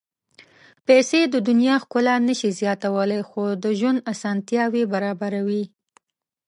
[0.85, 5.63] پېسې د دنیا ښکلا نه شي زیاتولی، خو د ژوند اسانتیاوې برابروي.